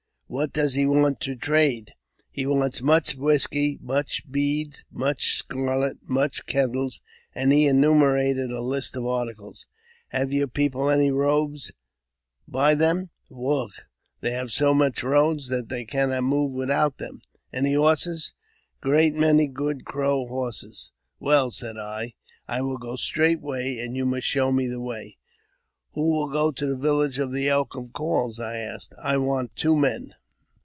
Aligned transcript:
"What 0.41 0.53
does 0.53 0.75
he 0.75 0.85
want 0.85 1.19
to 1.27 1.35
trade?"" 1.35 1.91
He 2.31 2.45
wants 2.45 2.81
much 2.81 3.17
whisky, 3.17 3.77
much 3.81 4.31
beads, 4.31 4.85
much 4.89 5.33
scarlet, 5.35 5.97
much 6.07 6.45
kettles," 6.45 7.01
and 7.35 7.51
he 7.51 7.67
enumerated 7.67 8.49
a 8.49 8.61
list 8.61 8.95
of 8.95 9.05
articles." 9.05 9.65
Have 10.17 10.31
your 10.31 10.47
people 10.47 10.89
any 10.89 11.09
rpbes 11.09 11.71
by 12.47 12.75
them?" 12.75 13.09
AUTOBIOGRAPHY 13.29 13.29
OF 13.29 13.29
JAMES 13.29 13.29
P. 13.29 13.33
BECKWOUBTH. 13.33 13.41
363 13.41 13.41
Wugh! 13.41 13.71
they 14.21 14.31
have 14.31 14.51
so 14.53 14.73
much 14.73 15.03
robes 15.03 15.47
that 15.49 15.67
they 15.67 15.83
cannot 15.83 16.23
move 16.23 16.51
with 16.53 16.69
them." 16.69 17.21
"Any 17.51 17.73
horses?"" 17.73 18.31
Great 18.79 19.13
many— 19.13 19.47
good 19.49 19.83
Crow 19.83 20.27
horses."" 20.27 20.91
Well," 21.19 21.51
said 21.51 21.77
I," 21.77 22.13
I 22.47 22.61
will 22.61 22.77
go 22.77 22.95
straightway, 22.95 23.79
and 23.79 23.97
you 23.97 24.05
must 24.05 24.27
show 24.27 24.53
me 24.53 24.67
the 24.67 24.79
way."'' 24.79 25.17
Who 25.93 26.07
will 26.07 26.29
go 26.29 26.51
to 26.51 26.65
the 26.65 26.77
village 26.77 27.19
of 27.19 27.33
the 27.33 27.49
Elk 27.49 27.73
that 27.73 27.89
Calls?" 27.91 28.39
I 28.39 28.59
asked;" 28.59 28.93
I 28.97 29.17
want 29.17 29.57
two 29.57 29.75
men." 29.75 30.13